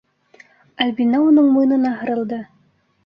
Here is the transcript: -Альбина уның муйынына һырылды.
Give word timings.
-Альбина 0.85 1.21
уның 1.27 1.53
муйынына 1.59 1.93
һырылды. 2.01 2.41